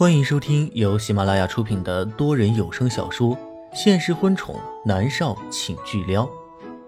[0.00, 3.36] 欢迎收听由喜马拉雅出品的多人有声小说
[3.74, 6.24] 《现实婚宠男少请巨撩》，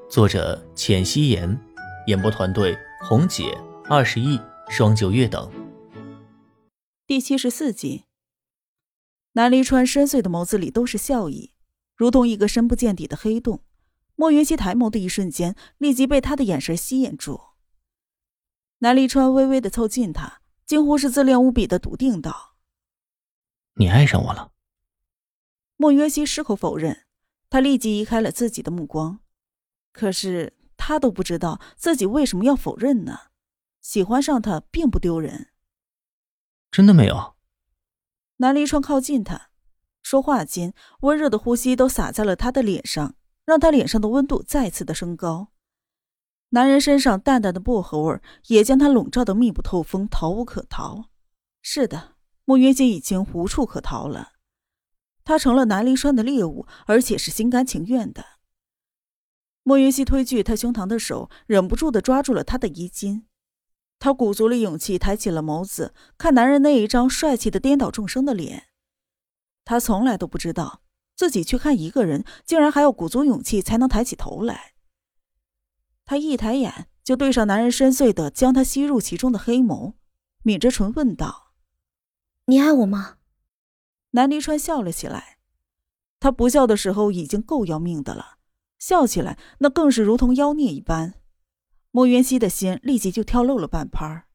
[0.08, 1.60] 作者：浅汐颜，
[2.06, 2.74] 演播团队：
[3.06, 3.54] 红姐、
[3.84, 4.40] 二十亿、
[4.70, 5.52] 双九月等。
[7.06, 8.04] 第七十四集，
[9.32, 11.52] 南离川深邃的眸子里都是笑意，
[11.94, 13.60] 如同一个深不见底的黑洞。
[14.16, 17.38] 莫云熙抬眸的一瞬间，立即被他的眼神吸引住。
[18.78, 22.51] 南离川微微的凑近他，几乎是自恋无比的笃定道。
[23.74, 24.52] 你爱上我了？
[25.76, 27.06] 莫约西矢口否认，
[27.50, 29.20] 他立即移开了自己的目光。
[29.92, 33.18] 可是他都不知道自己为什么要否认呢？
[33.80, 35.48] 喜欢上他并不丢人。
[36.70, 37.34] 真的没有。
[38.36, 39.50] 南离川靠近他，
[40.02, 45.48] 说话间，温热的呼吸都洒在了他的脸上，让他脸上的温度再次的升高。
[46.50, 51.10] 男人身上淡淡的薄荷味也将他笼罩的密不透风，逃无可逃。
[51.60, 52.16] 是的。
[52.52, 54.32] 莫云熙已经无处可逃了，
[55.24, 58.22] 他成了南离川的猎物，而且是心甘情愿的。
[59.62, 63.24] 莫云熙推拒他胸膛的手，忍不住的抓住了他的衣襟。
[63.98, 68.64] 他鼓足了勇气，抬起了眸子，看男人那一张帅气的颠倒众生的脸。
[69.64, 70.82] 他从来都不知道，
[71.16, 74.74] 自己去看一个人，竟然还要鼓足勇气才能抬起头来。
[76.04, 79.94] 他一抬眼，就对上男人深邃的将他吸入其中的黑眸，
[80.42, 81.51] 抿着唇问道。
[82.46, 83.18] 你爱我吗？
[84.10, 85.38] 南离川笑了起来，
[86.18, 88.38] 他不笑的时候已经够要命的了，
[88.78, 91.14] 笑起来那更是如同妖孽一般。
[91.92, 94.26] 莫云熙的心立即就跳漏了半拍儿。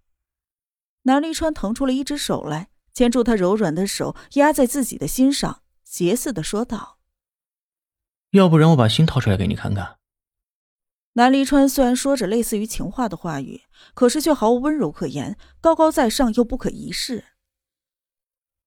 [1.04, 7.00] 南离川腾出了一只手来，牵住他柔软的手，压在自己的心上，邪似的说道
[8.32, 9.98] ：“要不然我把心掏出来给你看看。”
[11.14, 13.64] 南离川虽然说着类似于情话的话语，
[13.94, 17.26] 可是却毫无温柔可言，高高在上又不可一世。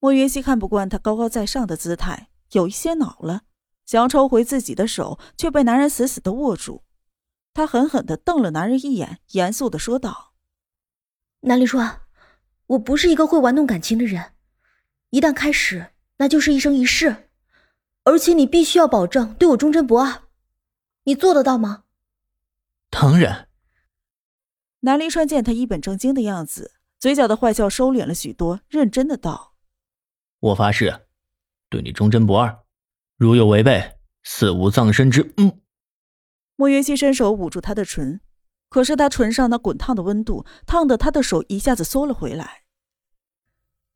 [0.01, 3.43] 莫云熙看不惯他高高在上的姿态，有一些恼了，
[3.85, 6.83] 想要抽回自己的手，却被男人死死的握住。
[7.53, 10.33] 他狠狠的瞪了男人一眼，严肃的说道
[11.41, 12.01] ：“南离川，
[12.69, 14.33] 我不是一个会玩弄感情的人，
[15.11, 17.29] 一旦开始，那就是一生一世，
[18.05, 20.23] 而且你必须要保证对我忠贞不二，
[21.05, 21.85] 你做得到吗？”
[22.89, 23.49] 当然。
[24.81, 29.50] 南离川见他一本正经的样子，嘴角的坏笑收敛了许多，认真的道。
[30.41, 31.07] 我发誓，
[31.69, 32.65] 对你忠贞不二，
[33.17, 35.33] 如有违背，死无葬身之。
[35.37, 35.61] 嗯。
[36.57, 38.21] 莫云熙伸手捂住他的唇，
[38.69, 42.65] 可是他唇上那滚烫的温度，烫得他的手一下子缩了回来。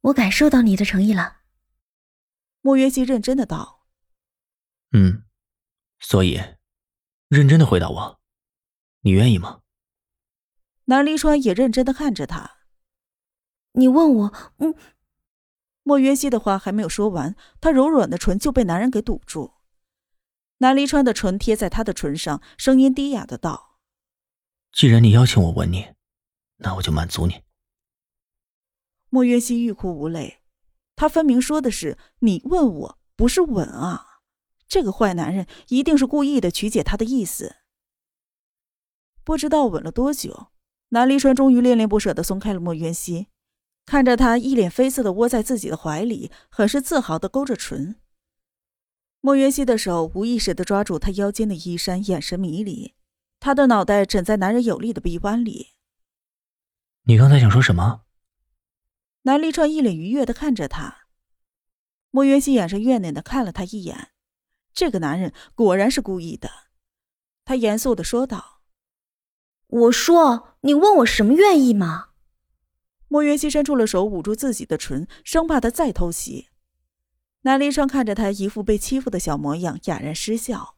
[0.03, 1.39] 我感受到你的诚意了。
[2.61, 3.87] 莫云熙认真的道
[4.93, 5.25] ：“嗯，
[5.99, 6.41] 所以，
[7.29, 8.21] 认真的回答我，
[9.01, 9.63] 你愿意吗？”
[10.87, 12.59] 南离川也认真的看着他。
[13.73, 14.75] 你问我，嗯。
[15.85, 19.53] 莫约西的话还没有说完，他柔软的唇就被男人给堵住。
[20.59, 23.79] 南离川的唇贴在他的唇上，声音低哑的道
[24.73, 25.95] ：“既然你邀请我吻你，
[26.57, 27.43] 那我就满足你。”
[29.11, 30.39] 莫约西欲哭无泪，
[30.97, 34.23] 他分明说的是你问我，不是吻啊！
[34.67, 37.57] 这个坏男人一定是故意的曲解他的意思。
[39.23, 40.49] 不知道吻了多久，
[40.89, 43.29] 南离川终于恋恋不舍的松开了莫约西。
[43.87, 47.97] 看着他一脸绯色的窝在自己的怀里，很是自豪的勾着唇。
[49.21, 52.95] 莫云熙的手无意识的抓住他腰间的衣衫，眼神迷离。
[53.41, 55.75] 他的脑袋枕在男人有力的臂弯里。
[57.05, 58.03] 你刚才想说什么？
[59.23, 61.07] 南立川一脸愉悦的看着他。
[62.11, 64.13] 莫云熙眼神怨念的看了他一眼，
[64.73, 66.51] 这个男人果然是故意的。
[67.45, 68.63] 他严肃的说道
[69.69, 72.11] ：“我说，你问我什么愿意吗？”
[73.15, 76.49] 莫云熙伸出了手，捂住自己的唇，生怕他再偷袭。
[77.43, 80.75] 南离川看着他一副被欺负的小模样，哑然失笑。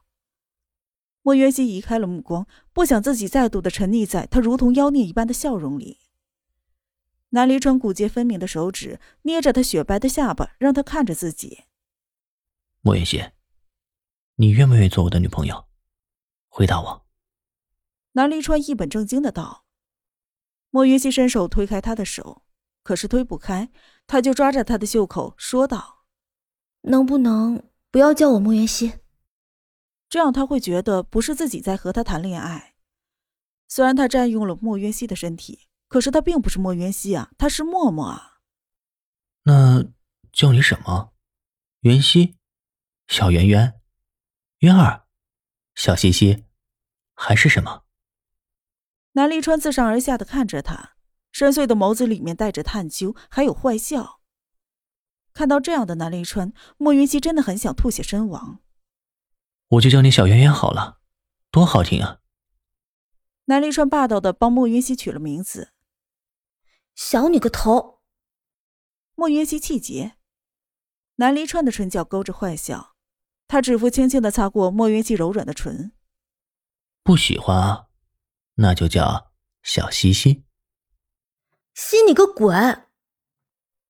[1.22, 6.00] 莫云熙移开了目光，不想自己再度的沉溺在他如同妖孽一般的笑容里。
[7.30, 11.64] 南离川骨节分明的手指捏着他雪白的下巴，让他看着自己。
[12.82, 13.30] 莫云熙，
[14.34, 15.64] 你愿不愿意做我的女朋友？
[16.48, 17.06] 回答我。
[18.12, 19.64] 南离川一本正经的道。
[20.76, 22.42] 莫云熙伸手推开他的手，
[22.82, 23.70] 可是推不开，
[24.06, 26.04] 他就抓着他的袖口说道
[26.92, 28.92] ：“能不能不要叫我莫云熙？
[30.10, 32.74] 这样他会觉得不是自己在和他谈恋爱。
[33.66, 38.40] 虽然他占用了莫云熙的身体，可是他并不是莫云熙啊，他是默默啊。
[39.44, 39.82] 那
[40.30, 41.14] 叫你什么？
[41.80, 42.36] 云溪？
[43.08, 43.80] 小圆圆？
[44.58, 45.06] 渊儿？
[45.74, 46.44] 小西西？
[47.14, 47.84] 还是什么？”
[49.16, 50.96] 南离川自上而下的看着他，
[51.32, 54.20] 深邃的眸子里面带着探究，还有坏笑。
[55.32, 58.60] 看到这样的南离川，莫云溪真的很想吐血身亡。
[59.68, 61.00] 我就叫你小圆圆好了，
[61.50, 62.20] 多好听啊！
[63.46, 65.72] 南离川霸道的帮莫云溪取了名字。
[66.94, 68.02] 小你个头！
[69.14, 70.16] 莫云溪气结。
[71.16, 72.94] 南离川的唇角勾着坏笑，
[73.48, 75.92] 他指腹轻轻的擦过莫云溪柔软的唇。
[77.02, 77.85] 不喜欢啊，
[78.56, 79.32] 那就叫
[79.62, 80.44] 小西西。
[81.74, 82.54] 西你个鬼！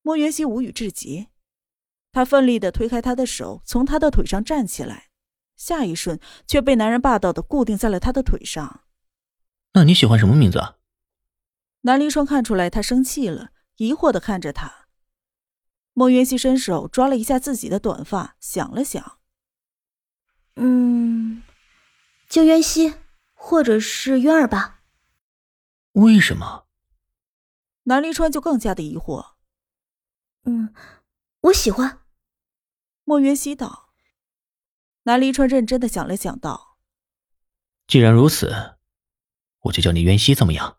[0.02, 1.28] 莫元熙无语至极，
[2.12, 5.10] 他奋力的推开他的手，从他的腿上站起来，
[5.56, 8.84] 下一瞬却被男人霸道的固定在了他的腿上。
[9.72, 10.78] 那你喜欢什么名字啊？
[11.82, 14.86] 南离霜看出来他生气了，疑惑的看着他。
[15.92, 19.18] 莫元熙伸手抓了一下自己的短发，想了想，
[20.56, 21.42] 嗯，
[22.28, 22.94] 就渊熙，
[23.46, 24.82] 或者是渊儿吧。
[25.92, 26.66] 为什么？
[27.84, 29.34] 南离川就更加的疑惑。
[30.42, 30.74] 嗯，
[31.42, 32.00] 我喜欢。
[33.04, 33.92] 莫云熙道。
[35.04, 36.76] 南离川认真的想了想，道
[37.86, 38.78] ：“既然如此，
[39.60, 40.78] 我就叫你渊熙，怎么样？”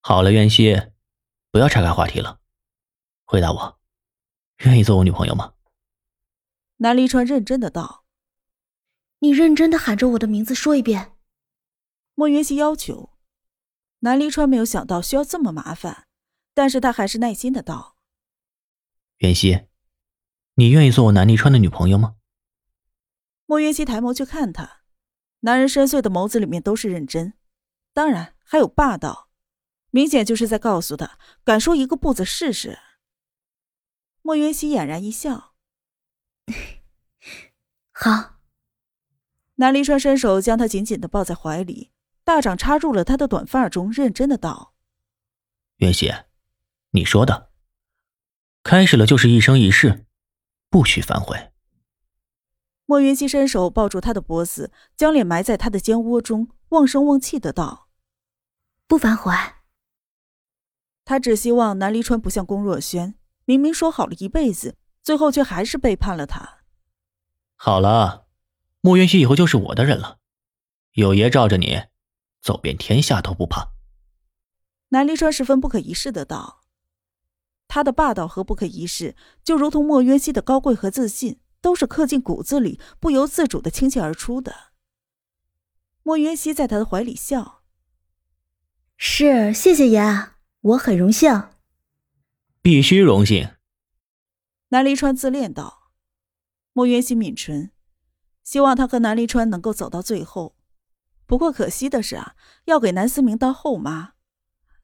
[0.00, 0.90] 好了，渊熙，
[1.50, 2.40] 不要岔开话题了，
[3.26, 3.78] 回答我，
[4.60, 5.52] 愿意做我女朋友吗？
[6.78, 8.06] 南离川认真的道
[9.20, 11.10] ：“你认真的喊着我的名字说一遍。”
[12.14, 13.10] 莫云熙要求。
[14.00, 16.06] 南离川没有想到需要这么麻烦，
[16.52, 17.96] 但是他还是耐心的道
[19.18, 19.66] ：“袁熙，
[20.56, 22.16] 你愿意做我南离川的女朋友吗？”
[23.46, 24.82] 莫云熙抬眸去看他，
[25.40, 27.34] 男人深邃的眸子里面都是认真，
[27.94, 29.30] 当然还有霸道。
[29.90, 32.78] 明显就是在告诉他，敢说一个不字试试。
[34.20, 35.54] 莫云熙俨然一笑，
[37.92, 38.40] 好。
[39.54, 41.92] 南离川伸手将他紧紧的抱在怀里，
[42.24, 44.74] 大掌插入了他的短发中，认真的道
[45.76, 46.12] ：“云熙，
[46.90, 47.50] 你说的，
[48.62, 50.06] 开始了就是一生一世，
[50.70, 51.52] 不许反悔。”
[52.86, 57.88] 莫云熙伸手抱住他的脖子，将脸埋在他的肩窝中，望声望气的道
[58.88, 59.32] ：“不反悔。”
[61.04, 66.60] 他只希望南离川不像龚若轩，明明说好了一辈子，最后却还是背叛了他。
[67.56, 68.26] 好了，
[68.80, 70.18] 莫云熙以后就是我的人了，
[70.92, 71.82] 有爷罩着你，
[72.44, 73.70] 走遍天下都不怕。
[74.90, 76.60] 南离川十分不可一世的道
[77.66, 84.54] ：“他的霸道和不可一世，就如同莫云熙的高贵和自信，都是刻进骨子里，不由自主的倾泻而出的。”
[86.04, 87.62] 莫云熙在他的怀里笑
[88.98, 90.02] ：“是，谢谢爷。”
[90.60, 91.50] 我很荣幸，
[92.62, 93.50] 必须荣幸。
[94.68, 95.90] 南离川自恋道
[96.72, 97.72] ：“莫渊熙抿唇，
[98.42, 100.53] 希望他和南离川能够走到最后。
[101.26, 104.12] 不过可惜的是啊，要给南思明当后妈。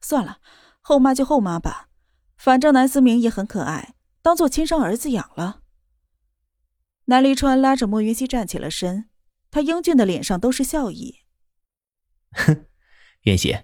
[0.01, 0.39] 算了，
[0.79, 1.89] 后妈就后妈吧，
[2.35, 5.61] 反正南思明也很可爱，当做亲生儿子养了。”
[7.05, 9.09] 南离川拉着莫云熙站起了身，
[9.49, 11.19] 他英俊的脸上都是笑意。
[12.31, 12.65] 哼，
[13.23, 13.57] 云熙。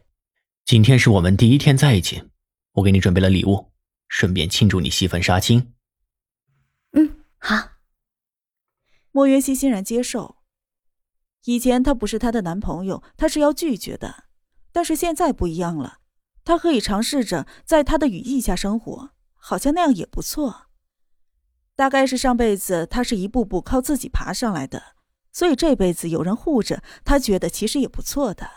[0.66, 2.30] 今天是我们第一天在一起，
[2.74, 3.72] 我给你准备了礼物，
[4.10, 5.74] 顺便庆祝你戏份杀青。
[6.92, 7.70] 嗯，好。
[9.12, 10.36] 莫云熙欣然接受。
[11.48, 14.26] 以前他不是她的男朋友，他是要拒绝的，
[14.74, 16.00] 但是现在不一样了，
[16.44, 20.68] 他可以尝试着在他的羽翼下生活，好像那样也不错。
[21.74, 24.96] 大概是上辈子他是一步步靠自己爬上来的，
[25.32, 28.50] 所以这辈子有人护着他，觉得其实也不错的。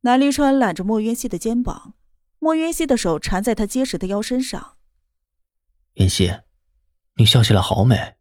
[0.00, 1.92] 南离川揽着莫云熙的肩膀，
[2.38, 4.78] 莫云熙的手缠在他结实的腰身上。
[5.94, 6.32] 云熙，
[7.16, 8.16] 你笑起来好美，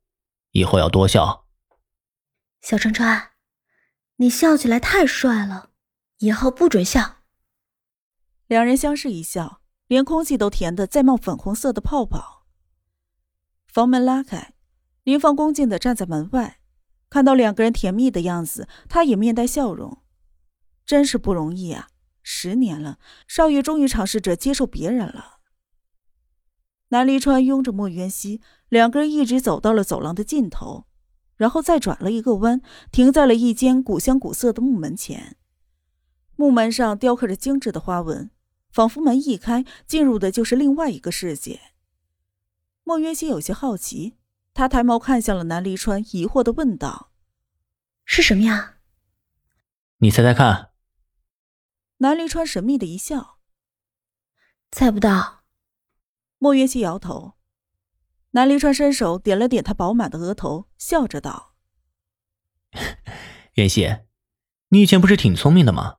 [0.52, 1.46] 以后要多笑。
[2.70, 3.32] 小川川，
[4.18, 5.72] 你笑起来太帅了，
[6.20, 7.24] 以后不准笑。
[8.46, 12.46] 两人相视一笑，连空气都甜得在冒粉红色的泡泡。
[13.66, 14.54] 房门拉开，
[15.02, 16.60] 林芳恭敬的站在门外，
[17.10, 20.04] 看到两个人甜蜜的样子，他也面带笑容。
[20.86, 21.88] 真是不容易啊！
[22.22, 25.40] 十年了，少爷终于尝试着接受别人了。
[26.90, 30.86] 南离川拥着莫渊熙，两个人一直走到了走廊的尽头，
[31.40, 35.38] 然后再转了一个弯，停在了一间古香古色的木门前。
[36.36, 38.30] 木门上雕刻着精致的花纹，
[38.70, 41.62] 仿佛门一开，进入的就是另外一个世界。
[42.84, 44.18] 莫渊熙有些好奇，
[44.54, 47.14] 他抬眸看向了南离川，疑惑的问道
[48.04, 48.80] ：“是什么呀？”
[50.00, 50.72] 你猜猜看。
[52.00, 53.38] 南离川神秘的一笑，
[54.72, 55.46] 猜不到。
[56.38, 57.39] 莫云熙摇头。
[58.32, 61.56] 南离川伸手点了点他饱满的额头，笑着道
[63.56, 63.98] ：“袁熙，
[64.70, 65.98] 你以前不是挺聪明的吗？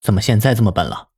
[0.00, 1.10] 怎么现在这么笨了？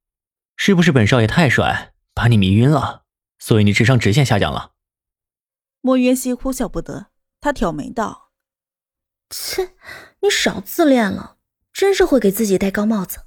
[0.57, 3.05] 是不是本少爷太帅，把你迷晕了，
[3.39, 4.73] 所以你智商直线下降了？”
[5.81, 8.33] 莫渊熙哭笑不得，他挑眉道
[9.31, 9.77] ：“切，
[10.23, 11.39] 你少自恋了，
[11.73, 13.27] 真是会给自己戴高帽子。”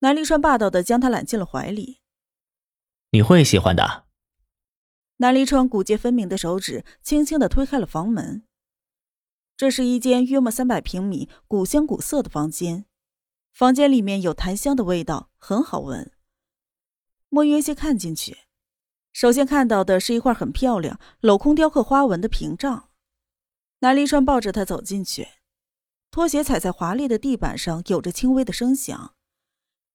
[0.00, 2.02] 南离川霸道的将他揽进了怀里。
[3.12, 4.01] 你会喜欢的。
[5.22, 8.42] 南离川骨节分明的手指轻轻的推开了房门。
[9.56, 12.86] 这是一间约莫三百平米、古香古色的房间，
[13.52, 16.10] 房间里面有檀香的味道，很好闻。
[17.28, 18.36] 莫云熙看进去，
[19.12, 22.88] 首先看到的是一块很漂亮、镂空雕刻花纹的屏障。
[23.78, 25.28] 南离川抱着他走进去，
[26.10, 29.14] 拖鞋踩在华丽的地板上，有着轻微的声响。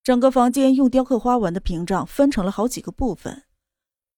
[0.01, 3.43] 整个房间用雕刻花纹的屏障分成了好几个部分。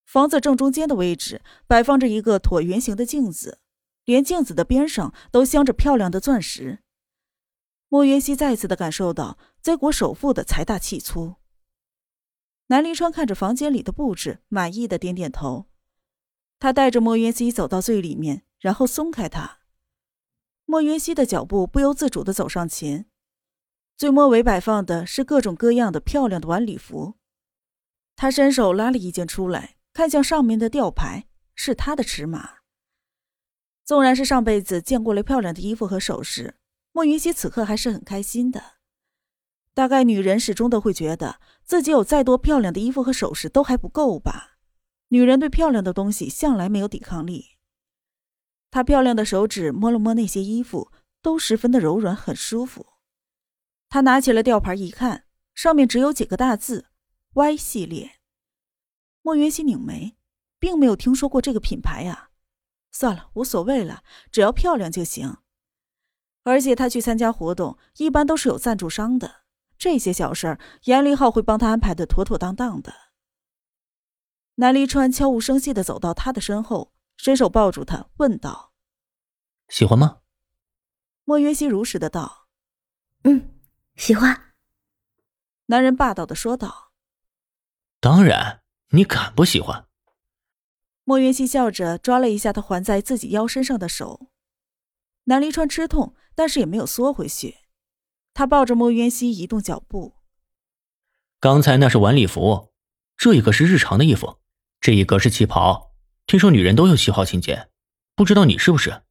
[0.10, 3.60] 房子正中间的位置摆放着一个椭圆形的镜子，
[4.06, 6.80] 连镜子的边上都镶着漂亮的钻石。
[7.90, 11.36] 莫云熙再次的感受到 Z 国首富的财大气粗。
[12.70, 15.68] 南临川看着房间里的布置，满意的点点头。
[16.58, 19.60] 他带着莫云熙走到最里面，然后松开他。
[20.66, 23.06] 莫云熙的脚步不由自主的走上前。
[23.96, 27.20] 最末尾摆放的是各种各样的漂亮的晚礼服，
[28.16, 32.60] 他伸手拉了一件出来，看向上面的吊牌，是他的尺码。
[33.84, 36.56] 纵然是上辈子见过了漂亮的衣服和首饰，
[36.94, 38.64] 莫云熙此刻还是很开心的。
[39.74, 44.52] 大概女人始终都会觉得自己有再多漂亮的衣服和首饰都还不够吧？
[45.10, 47.58] 女人对漂亮的东西向来没有抵抗力。
[48.72, 52.86] 她漂亮的手指摸了摸那些衣服，都十分的柔软，很舒服。
[53.90, 56.86] 她拿起了吊牌一看，上面只有几个大字
[57.34, 58.12] ：“Y 系列。”
[59.30, 60.18] 莫云熙拧眉，
[60.58, 62.32] 并没有听说过这个品牌啊。
[62.90, 65.38] 算了，无所谓了，只要漂亮就行。
[66.42, 69.44] 而且他去参加活动，一般都是有赞助商的，
[69.78, 72.92] 这些小事儿，严立浩会帮他安排的妥妥当当的。
[74.56, 78.74] 南离川悄无声息的走到他的身后，伸手抱住他，问道
[79.70, 80.22] ：“喜欢吗？”
[81.24, 82.48] 莫云熙如实的道
[83.26, 83.60] ：“嗯。”
[83.96, 84.56] 喜欢，
[85.68, 86.94] 男人霸道的说道
[88.02, 89.86] ：“当然，你敢不喜欢？”
[91.04, 94.28] 莫云溪笑着抓了一下他环在自己腰身上的手，
[95.24, 97.58] 南离川吃痛，但是也没有缩回去。
[98.34, 100.16] 他抱着莫云溪移动脚步。
[101.40, 102.72] 刚才那是晚礼服，
[103.18, 104.40] 这一个是日常的衣服，
[104.80, 105.96] 这一个是旗袍。
[106.28, 107.70] 听说女人都有喜好情节，
[108.16, 109.02] 不知道你是不是？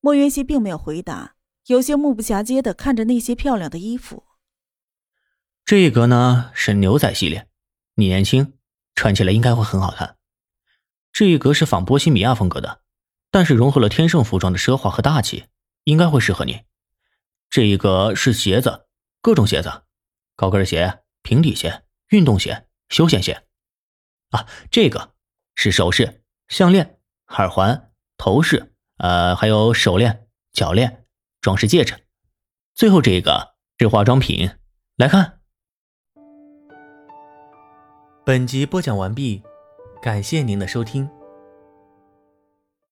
[0.00, 1.34] 莫云溪并没有回答。
[1.66, 4.24] 有些目不暇接的看着那些漂亮的衣服。
[5.64, 7.48] 这一格呢是牛仔系列，
[7.94, 8.55] 你年轻，
[8.96, 10.16] 穿起来应该会很好看。
[11.12, 12.80] 这一格是仿波西米亚风格的，
[13.30, 15.44] 但是融合了天盛服装的奢华和大气，
[15.84, 16.62] 应该会适合你。
[17.48, 18.88] 这一格是鞋子，
[19.22, 19.84] 各种鞋子，
[20.34, 23.44] 高跟鞋、平底鞋、运动鞋、休闲鞋。
[24.30, 25.14] 啊，这个
[25.54, 26.98] 是首饰、项链、
[27.28, 31.04] 耳环、头饰，呃，还有手链、脚链。
[31.42, 32.04] 装饰戒指，
[32.74, 34.50] 最后这个是化妆品。
[34.96, 35.42] 来看，
[38.26, 39.40] 本集播讲完毕，
[40.02, 41.08] 感谢您的收听。